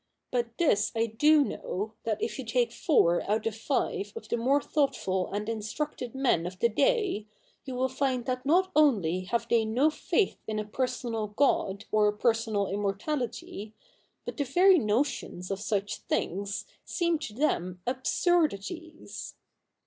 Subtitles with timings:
[0.31, 4.35] But this I do know, that if you take four out of five of the
[4.35, 7.27] more thoughtful and instructed men of the day,
[7.65, 12.07] you will find that not only have they no faith in a personal God or
[12.07, 13.75] a personal immortality,
[14.25, 19.35] but the very notions of such things seem to them absurdities.'